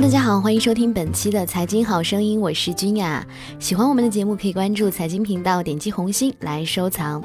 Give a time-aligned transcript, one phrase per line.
[0.00, 3.26] 大家好，欢迎收听本期的财经好声音，我是君雅。
[3.58, 7.22] 喜欢我们的节目，可以关注财经频道，点击红心来收藏。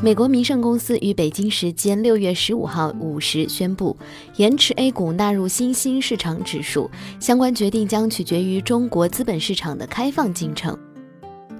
[0.00, 3.94] 美国民盛公司于北京时间六月十五号五时宣布，
[4.36, 6.90] 延迟 A 股纳入新兴市场指数，
[7.20, 10.76] 相关决定将取决于中国资本市场的开放进程。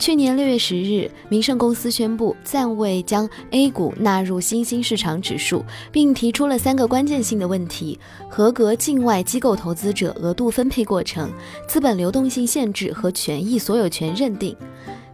[0.03, 7.97] 去年六月十日，民盛公司宣布暂未将 A 股纳入新兴市场指数，并提出了三个关键性的问题：
[8.29, 11.31] 合格境外机构投资者额度分配过程、
[11.69, 14.57] 资本流动性限制和权益所有权认定。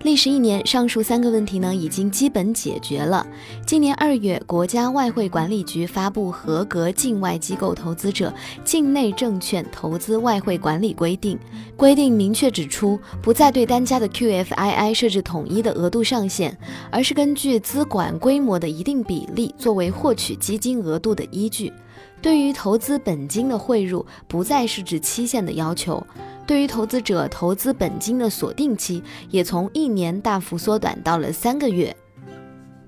[0.02, 3.27] 历时一年，上述三个问题呢已经基本解决了。
[3.66, 8.33] 今年二月，国家外汇管理局发布《合格境外机构投资者
[8.65, 11.37] 境内证券投资外汇管理规定》，
[11.77, 16.56] 规定明确指出，不再对单家的 QFII 设置统一的额度上限，
[16.92, 21.73] 而是根据资管规模的一定比例作为获取基金额度的依据。
[22.20, 26.05] 对于投资本金的汇入，不再是指期限的要求。
[26.47, 31.95] 对于投资者投资本金的锁定期，也从一年大幅缩短到了三个月。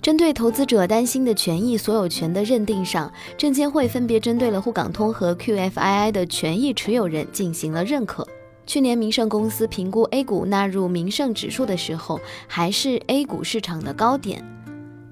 [0.00, 8.26] 针对投资者担心的权益所有权的认定上，证监会分别针对了沪港通和 QFII 的权益持有人进行了认可。
[8.66, 14.42] 去年民盛公司评估 A 股纳入民盛指数的时候，还是 A 股市场的高点。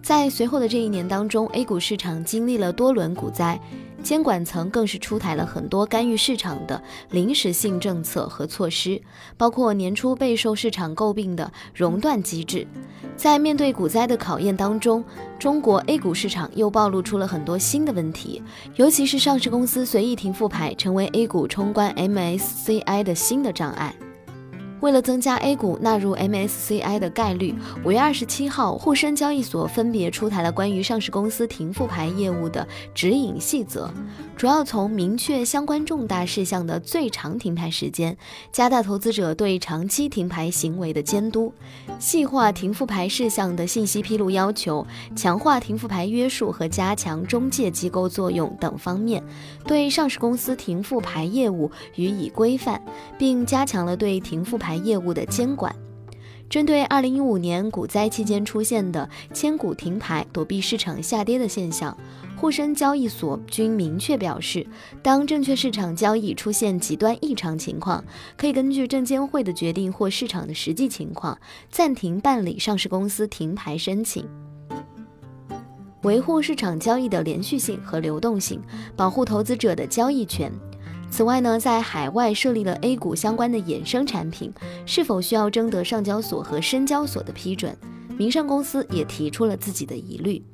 [0.00, 3.61] 在随后的这一年当中，A 股市场经历了多轮股灾。
[4.02, 9.00] 监管层更是出台了很多干预市场的临时性政策和措施，
[9.36, 12.66] 包括年初备受市场诟病的熔断机制。
[13.16, 15.04] 在面对股灾的考验当中，
[15.38, 18.42] 中国 A 股市场又暴露出了很多新的问题，
[18.76, 23.94] 尤其是上市公司随意停复牌，成为 A 股冲关 MSCI 的新的障碍。
[24.81, 27.53] 为了增加 A 股纳入 MSCI 的概率，
[27.84, 33.91] 五月二十七号，沪深交易所分别出台了关于上市公司停复牌业务的指引细则，
[34.37, 38.17] 主要从明确相关重大事项的最长停牌时间，
[38.53, 41.53] 加大投资者对长期停牌行为的监督，
[41.99, 44.87] 细化停复牌事项的信息披露要求，
[45.17, 49.21] 强化停复牌约束和加强中介机构作用等方面，
[49.65, 52.81] 对上市公司停复牌业务予以规范，
[53.19, 54.68] 并加强了对停复牌。
[54.69, 55.75] 牌业务的监管，
[56.51, 61.97] 针对二零一五年股灾期间出现的千股停牌、躲避市场下跌的现象，
[62.37, 64.67] 沪深交易所均明确表示，
[65.03, 68.05] 当证券市场交易出现极端异常情况，
[68.37, 71.39] 可以根据证监会的决定或市场的实际情况，
[71.71, 74.23] 暂停办理上市公司停牌申请，
[76.03, 78.61] 维护市场交易的连续性和流动性，
[78.95, 80.53] 保护投资者的交易权。
[81.10, 84.52] 此外呢，在海外设立了 A 股相关的衍生产品，
[84.86, 87.76] 是否需要征得上交所和深交所的批准？
[88.16, 90.44] 民生公司也提出了自己的疑虑。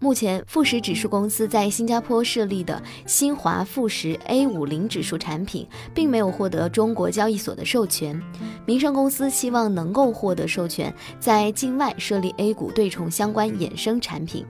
[0.00, 8.20] 目前，富时指数公司在新加坡设立的新华富时 A 五零指数产品，并没有获得中国交易所的授权。
[8.66, 14.44] 民生公司希望能够获得授权，在境外设立 A 股对冲相关衍生产品。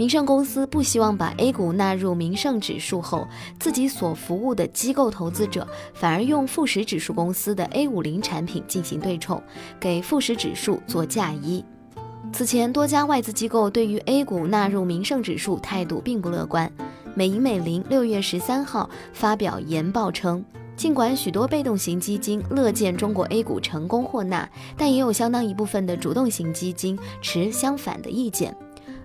[0.00, 3.28] 民盛公司不希望把 A 股纳入民盛指数后，
[3.58, 9.42] 自己所服务的机构投资者反而用富时指数公司的 A 五零产品进行对冲，
[9.78, 11.62] 给富时指数做嫁衣。
[12.32, 16.72] 此前，多家外资机构对于 A 股纳入民盛指数态度并不乐观。
[17.14, 20.42] 美银美林六月十三号发表研报称，
[20.76, 28.56] 尽管许多被动型基金乐见中国 A 股成功获纳，但也有相当一部分的主动型基金持相反的意见。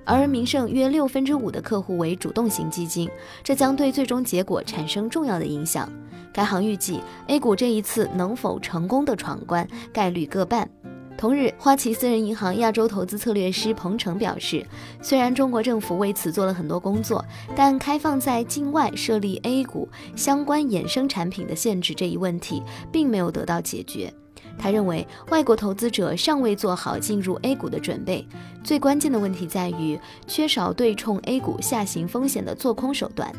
[0.06, 3.10] 而名盛约六分之五的客户为主动型基金，
[3.44, 5.92] 这将对最终结果产生重要的影响。
[6.32, 10.70] 该行预计，A 股这一次能否成功的闯关概率各半。
[11.18, 14.66] 同日，花旗私人银行亚洲投资策略师彭程表示，
[15.02, 17.24] 虽然中国政府为此做了很多工作，
[17.56, 22.62] 但开放在境外设立 A 股相关衍生产品的限制这一问题，
[22.92, 24.14] 并没有得到解决。
[24.58, 28.28] 他认为，外国投资者尚未做好进入 A 股的准备，
[28.64, 33.32] 最关键的问题在于缺少对冲 A 股下行风险的做空手段。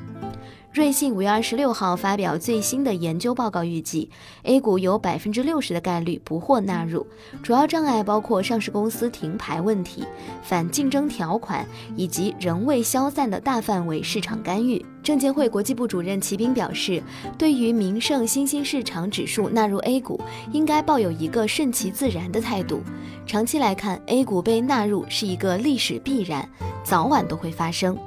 [0.77, 4.11] 瑞信五月二十六号发表最新的研究报告，预计
[4.43, 7.07] A 股有百分之六十的概率不获纳入，
[7.43, 10.05] 主要障碍包括上市公司停牌问题、
[10.43, 14.85] 反竞争条款以及仍未消散的大范围市场干预。
[15.03, 17.03] 证监会国际部主任齐斌表示，
[17.39, 20.21] 对于名胜新兴市场指数纳入 A 股，
[20.53, 22.83] 应该抱有一个顺其自然的态度。
[23.27, 26.47] 长期来看，A 股被纳入是一个历史必然，
[26.85, 27.99] 早晚都会发生。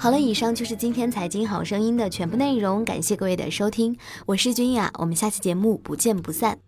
[0.00, 3.94] 好了，以上就是今天财经好声音的全部内容，感谢各位的收听，
[4.24, 6.58] 我是君雅，我们下期节目不见不散。